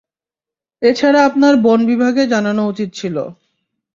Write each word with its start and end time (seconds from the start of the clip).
এছাড়া 0.81 1.19
আপনার 1.25 1.53
বন 1.63 1.79
বিভাগে 1.85 2.23
জানানো 2.27 2.61
উচিত 2.67 2.89
ছিল। 2.93 3.15